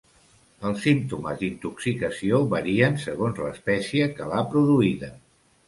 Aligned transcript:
Els 0.69 0.79
símptomes 0.85 1.37
d'intoxicació 1.41 2.41
varien 2.55 2.99
segons 3.05 3.45
l'espècie 3.47 4.11
que 4.17 4.33
l'ha 4.33 4.43
produïda. 4.57 5.15